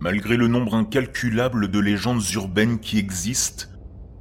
[0.00, 3.66] Malgré le nombre incalculable de légendes urbaines qui existent,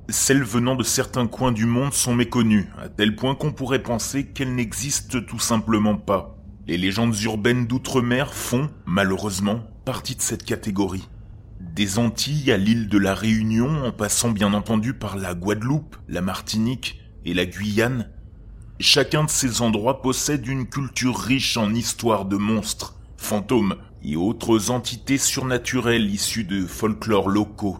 [0.10, 4.26] celles venant de certains coins du monde sont méconnues, à tel point qu'on pourrait penser
[4.26, 6.36] qu'elles n'existent tout simplement pas.
[6.66, 11.08] Les légendes urbaines d'outre-mer font, malheureusement, partie de cette catégorie.
[11.60, 16.22] Des Antilles à l'île de la Réunion, en passant bien entendu par la Guadeloupe, la
[16.22, 18.10] Martinique et la Guyane,
[18.80, 23.76] chacun de ces endroits possède une culture riche en histoires de monstres, fantômes
[24.08, 27.78] et autres entités surnaturelles issues de folklores locaux.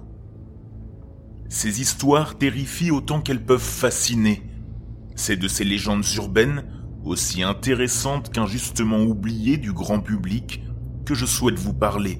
[1.48, 4.44] Ces histoires terrifient autant qu'elles peuvent fasciner.
[5.16, 6.66] C'est de ces légendes urbaines,
[7.06, 10.64] aussi intéressantes qu'injustement oubliées du grand public,
[11.06, 12.20] que je souhaite vous parler.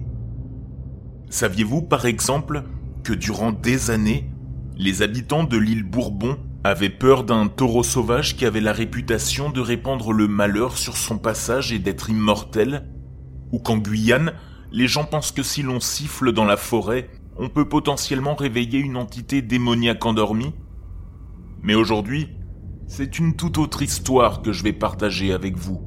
[1.30, 2.64] Saviez-vous par exemple
[3.04, 4.32] que durant des années,
[4.78, 9.60] les habitants de l'île Bourbon avaient peur d'un taureau sauvage qui avait la réputation de
[9.60, 12.86] répandre le malheur sur son passage et d'être immortel
[13.52, 14.34] Ou qu'en Guyane,
[14.72, 18.98] les gens pensent que si l'on siffle dans la forêt, on peut potentiellement réveiller une
[18.98, 20.54] entité démoniaque endormie
[21.62, 22.30] Mais aujourd'hui,
[22.88, 25.82] c'est une toute autre histoire que je vais partager avec vous.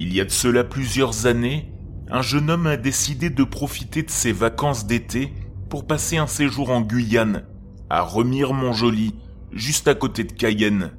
[0.00, 1.72] Il y a de cela plusieurs années,
[2.10, 5.32] un jeune homme a décidé de profiter de ses vacances d'été
[5.68, 7.44] pour passer un séjour en Guyane,
[7.90, 9.14] à Remire-Montjoli,
[9.52, 10.92] juste à côté de Cayenne.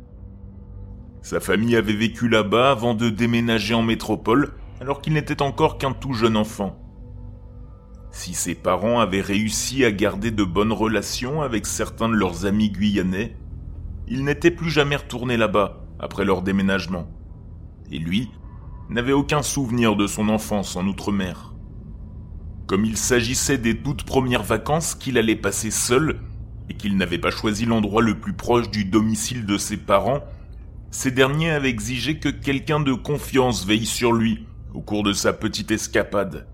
[1.21, 5.91] Sa famille avait vécu là-bas avant de déménager en métropole, alors qu'il n'était encore qu'un
[5.91, 6.77] tout jeune enfant.
[8.11, 12.71] Si ses parents avaient réussi à garder de bonnes relations avec certains de leurs amis
[12.71, 13.35] guyanais,
[14.07, 17.07] ils n'étaient plus jamais retournés là-bas après leur déménagement.
[17.91, 18.31] Et lui
[18.89, 21.53] n'avait aucun souvenir de son enfance en Outre-mer.
[22.65, 26.19] Comme il s'agissait des toutes premières vacances qu'il allait passer seul,
[26.69, 30.23] et qu'il n'avait pas choisi l'endroit le plus proche du domicile de ses parents,
[30.91, 35.33] ces derniers avaient exigé que quelqu'un de confiance veille sur lui au cours de sa
[35.33, 36.47] petite escapade.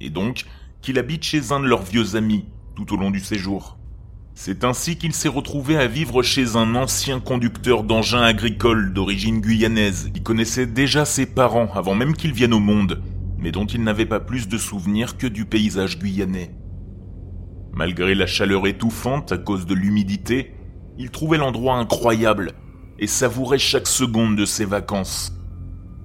[0.00, 0.44] Et donc,
[0.82, 2.44] qu'il habite chez un de leurs vieux amis
[2.76, 3.78] tout au long du séjour.
[4.34, 10.10] C'est ainsi qu'il s'est retrouvé à vivre chez un ancien conducteur d'engins agricoles d'origine guyanaise
[10.12, 13.00] qui connaissait déjà ses parents avant même qu'ils viennent au monde,
[13.38, 16.50] mais dont il n'avait pas plus de souvenirs que du paysage guyanais.
[17.72, 20.54] Malgré la chaleur étouffante à cause de l'humidité,
[20.98, 22.52] il trouvait l'endroit incroyable
[22.98, 25.32] et savourait chaque seconde de ses vacances.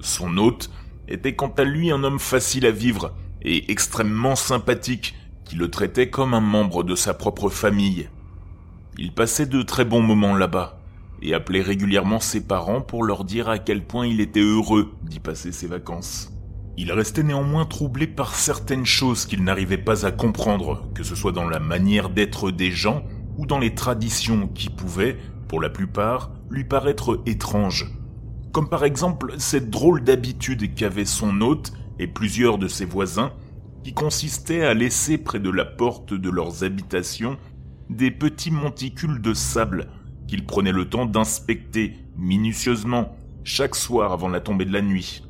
[0.01, 0.69] Son hôte
[1.09, 6.09] était quant à lui un homme facile à vivre et extrêmement sympathique qui le traitait
[6.09, 8.09] comme un membre de sa propre famille.
[8.97, 10.79] Il passait de très bons moments là-bas
[11.21, 15.19] et appelait régulièrement ses parents pour leur dire à quel point il était heureux d'y
[15.19, 16.31] passer ses vacances.
[16.77, 21.33] Il restait néanmoins troublé par certaines choses qu'il n'arrivait pas à comprendre, que ce soit
[21.33, 23.03] dans la manière d'être des gens
[23.37, 27.98] ou dans les traditions qui pouvaient, pour la plupart, lui paraître étranges.
[28.51, 33.31] Comme par exemple cette drôle d'habitude qu'avait son hôte et plusieurs de ses voisins,
[33.83, 37.38] qui consistait à laisser près de la porte de leurs habitations
[37.89, 39.88] des petits monticules de sable
[40.27, 45.23] qu'ils prenaient le temps d'inspecter minutieusement chaque soir avant la tombée de la nuit.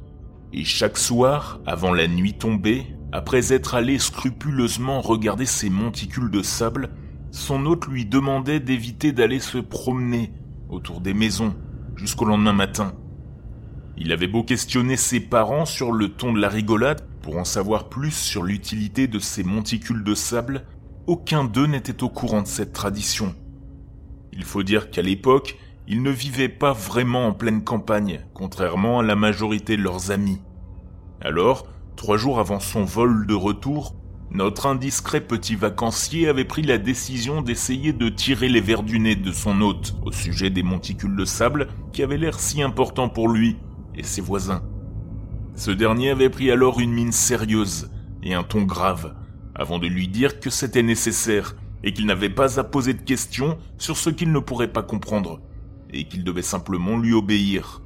[0.51, 6.41] Et chaque soir, avant la nuit tombée, après être allé scrupuleusement regarder ces monticules de
[6.41, 6.89] sable,
[7.31, 10.33] son hôte lui demandait d'éviter d'aller se promener
[10.69, 11.55] autour des maisons
[11.95, 12.93] jusqu'au lendemain matin.
[14.01, 17.89] Il avait beau questionner ses parents sur le ton de la rigolade pour en savoir
[17.89, 20.63] plus sur l'utilité de ces monticules de sable,
[21.05, 23.35] aucun d'eux n'était au courant de cette tradition.
[24.31, 29.03] Il faut dire qu'à l'époque, ils ne vivaient pas vraiment en pleine campagne, contrairement à
[29.03, 30.39] la majorité de leurs amis.
[31.19, 31.67] Alors,
[31.97, 33.95] trois jours avant son vol de retour,
[34.31, 39.15] notre indiscret petit vacancier avait pris la décision d'essayer de tirer les vers du nez
[39.15, 43.27] de son hôte au sujet des monticules de sable qui avaient l'air si importants pour
[43.27, 43.57] lui
[44.03, 44.63] ses voisins.
[45.55, 47.91] Ce dernier avait pris alors une mine sérieuse
[48.23, 49.15] et un ton grave,
[49.55, 53.57] avant de lui dire que c'était nécessaire et qu'il n'avait pas à poser de questions
[53.77, 55.41] sur ce qu'il ne pourrait pas comprendre,
[55.91, 57.81] et qu'il devait simplement lui obéir.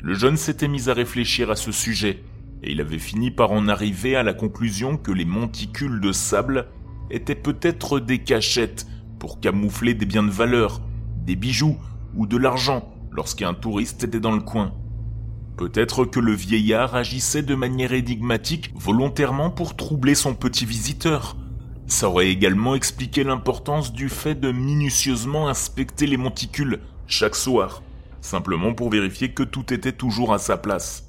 [0.00, 2.22] Le jeune s'était mis à réfléchir à ce sujet,
[2.62, 6.68] et il avait fini par en arriver à la conclusion que les monticules de sable
[7.10, 8.86] étaient peut-être des cachettes
[9.18, 10.80] pour camoufler des biens de valeur,
[11.24, 11.76] des bijoux
[12.14, 14.74] ou de l'argent lorsqu'un touriste était dans le coin.
[15.56, 21.34] Peut-être que le vieillard agissait de manière énigmatique volontairement pour troubler son petit visiteur.
[21.86, 27.82] Ça aurait également expliqué l'importance du fait de minutieusement inspecter les monticules chaque soir,
[28.20, 31.08] simplement pour vérifier que tout était toujours à sa place.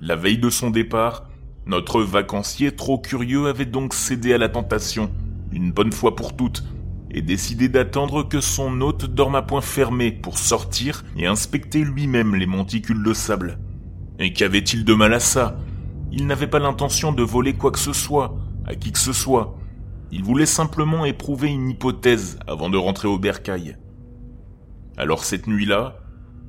[0.00, 1.24] La veille de son départ,
[1.64, 5.10] notre vacancier trop curieux avait donc cédé à la tentation,
[5.52, 6.64] une bonne fois pour toutes,
[7.10, 12.34] et décidé d'attendre que son hôte dorme à point fermé pour sortir et inspecter lui-même
[12.34, 13.58] les monticules de sable.
[14.18, 15.58] Et qu'avait-il de mal à ça?
[16.12, 19.56] Il n'avait pas l'intention de voler quoi que ce soit, à qui que ce soit.
[20.10, 23.76] Il voulait simplement éprouver une hypothèse avant de rentrer au bercail.
[24.96, 25.98] Alors cette nuit-là,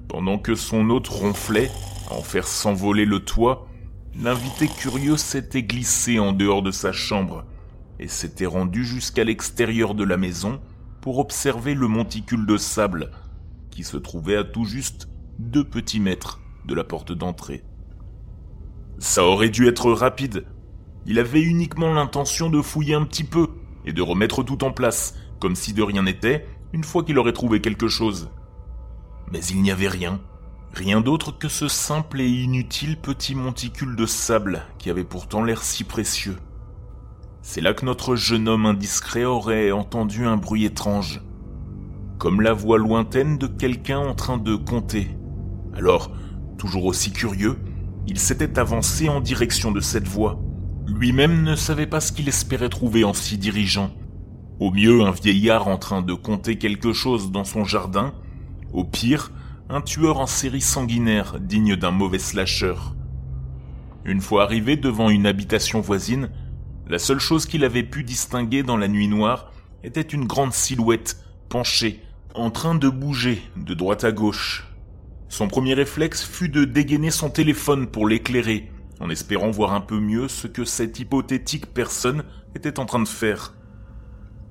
[0.08, 1.70] pendant que son hôte ronflait
[2.10, 3.68] à en faire s'envoler le toit,
[4.20, 7.46] l'invité curieux s'était glissé en dehors de sa chambre
[8.00, 10.60] et s'était rendu jusqu'à l'extérieur de la maison
[11.01, 13.12] pour observer le monticule de sable
[13.69, 17.63] qui se trouvait à tout juste deux petits mètres de la porte d'entrée.
[18.98, 20.46] Ça aurait dû être rapide.
[21.06, 23.48] Il avait uniquement l'intention de fouiller un petit peu
[23.86, 27.34] et de remettre tout en place, comme si de rien n'était, une fois qu'il aurait
[27.34, 28.30] trouvé quelque chose.
[29.31, 30.19] Mais il n'y avait rien.
[30.74, 35.63] Rien d'autre que ce simple et inutile petit monticule de sable qui avait pourtant l'air
[35.63, 36.38] si précieux.
[37.41, 41.21] C'est là que notre jeune homme indiscret aurait entendu un bruit étrange,
[42.18, 45.07] comme la voix lointaine de quelqu'un en train de compter.
[45.74, 46.12] Alors,
[46.57, 47.57] toujours aussi curieux,
[48.07, 50.39] il s'était avancé en direction de cette voix.
[50.86, 53.91] Lui-même ne savait pas ce qu'il espérait trouver en s'y dirigeant.
[54.59, 58.13] Au mieux, un vieillard en train de compter quelque chose dans son jardin.
[58.74, 59.31] Au pire,
[59.69, 62.75] un tueur en série sanguinaire digne d'un mauvais slasher.
[64.03, 66.30] Une fois arrivé devant une habitation voisine,
[66.89, 69.51] la seule chose qu'il avait pu distinguer dans la nuit noire
[69.83, 72.03] était une grande silhouette penchée,
[72.33, 74.68] en train de bouger de droite à gauche.
[75.30, 80.00] Son premier réflexe fut de dégainer son téléphone pour l'éclairer, en espérant voir un peu
[80.00, 82.24] mieux ce que cette hypothétique personne
[82.56, 83.53] était en train de faire.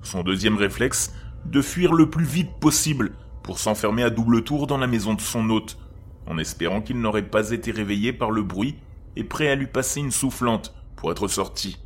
[0.02, 1.12] Son deuxième réflexe,
[1.44, 5.20] de fuir le plus vite possible pour s'enfermer à double tour dans la maison de
[5.20, 5.76] son hôte,
[6.26, 8.76] en espérant qu'il n'aurait pas été réveillé par le bruit
[9.16, 11.78] et prêt à lui passer une soufflante pour être sorti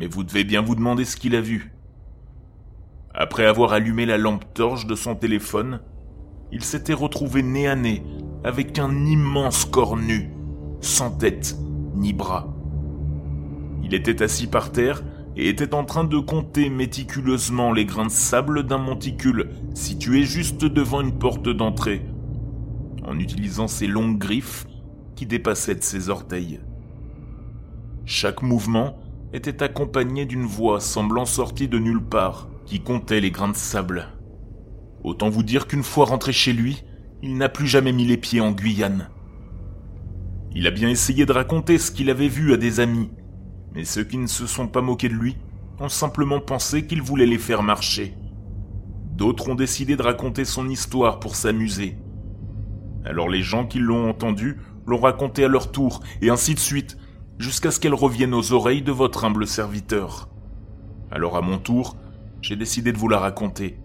[0.00, 1.72] mais vous devez bien vous demander ce qu'il a vu.
[3.12, 5.80] Après avoir allumé la lampe torche de son téléphone,
[6.52, 8.02] il s'était retrouvé nez à nez
[8.42, 10.30] avec un immense corps nu,
[10.80, 11.54] sans tête
[11.94, 12.48] ni bras.
[13.84, 15.02] Il était assis par terre
[15.36, 20.64] et était en train de compter méticuleusement les grains de sable d'un monticule situé juste
[20.64, 22.06] devant une porte d'entrée,
[23.04, 24.66] en utilisant ses longues griffes
[25.14, 26.60] qui dépassaient ses orteils.
[28.06, 28.96] Chaque mouvement
[29.32, 34.08] était accompagné d'une voix semblant sortie de nulle part, qui comptait les grains de sable.
[35.04, 36.84] Autant vous dire qu'une fois rentré chez lui,
[37.22, 39.08] il n'a plus jamais mis les pieds en Guyane.
[40.54, 43.10] Il a bien essayé de raconter ce qu'il avait vu à des amis,
[43.74, 45.36] mais ceux qui ne se sont pas moqués de lui
[45.78, 48.14] ont simplement pensé qu'il voulait les faire marcher.
[49.12, 51.96] D'autres ont décidé de raconter son histoire pour s'amuser.
[53.04, 56.98] Alors les gens qui l'ont entendu l'ont raconté à leur tour, et ainsi de suite,
[57.40, 60.28] jusqu'à ce qu'elle revienne aux oreilles de votre humble serviteur.
[61.10, 61.96] Alors à mon tour,
[62.42, 63.78] j'ai décidé de vous la raconter.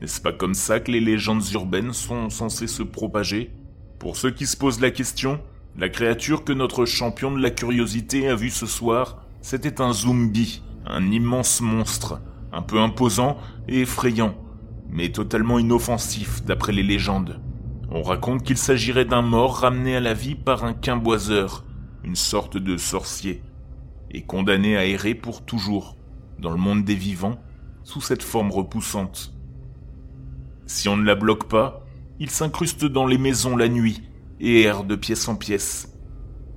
[0.00, 3.54] N'est-ce pas comme ça que les légendes urbaines sont censées se propager?
[4.00, 5.40] Pour ceux qui se posent la question,
[5.78, 10.60] la créature que notre champion de la curiosité a vue ce soir, c'était un zombie,
[10.84, 12.20] un immense monstre,
[12.52, 13.36] un peu imposant
[13.68, 14.34] et effrayant,
[14.88, 17.40] mais totalement inoffensif d'après les légendes.
[17.92, 21.64] On raconte qu'il s'agirait d'un mort ramené à la vie par un quimboiseur,
[22.04, 23.42] une sorte de sorcier,
[24.10, 25.96] et condamné à errer pour toujours
[26.38, 27.40] dans le monde des vivants
[27.84, 29.34] sous cette forme repoussante.
[30.66, 31.84] Si on ne la bloque pas,
[32.18, 34.02] il s'incruste dans les maisons la nuit
[34.40, 35.92] et erre de pièce en pièce.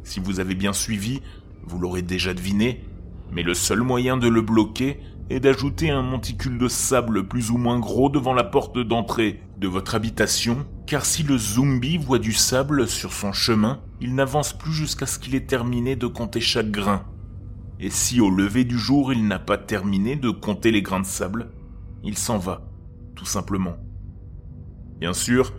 [0.04, 1.22] Si vous avez bien suivi,
[1.63, 2.83] vous l'aurez déjà deviné,
[3.31, 7.57] mais le seul moyen de le bloquer est d'ajouter un monticule de sable plus ou
[7.57, 12.33] moins gros devant la porte d'entrée de votre habitation, car si le zombie voit du
[12.33, 16.71] sable sur son chemin, il n'avance plus jusqu'à ce qu'il ait terminé de compter chaque
[16.71, 17.06] grain.
[17.80, 21.06] Et si au lever du jour il n'a pas terminé de compter les grains de
[21.06, 21.51] sable,
[22.03, 22.68] il s'en va,
[23.15, 23.77] tout simplement.
[24.99, 25.53] Bien sûr,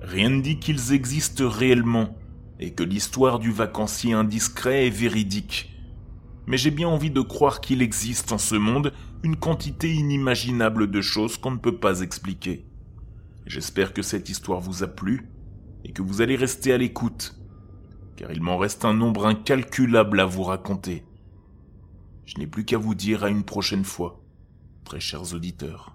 [0.00, 2.16] rien ne dit qu'ils existent réellement,
[2.60, 5.73] et que l'histoire du vacancier indiscret est véridique.
[6.46, 11.00] Mais j'ai bien envie de croire qu'il existe en ce monde une quantité inimaginable de
[11.00, 12.66] choses qu'on ne peut pas expliquer.
[13.46, 15.28] J'espère que cette histoire vous a plu
[15.84, 17.38] et que vous allez rester à l'écoute,
[18.16, 21.04] car il m'en reste un nombre incalculable à vous raconter.
[22.26, 24.22] Je n'ai plus qu'à vous dire à une prochaine fois,
[24.84, 25.93] très chers auditeurs.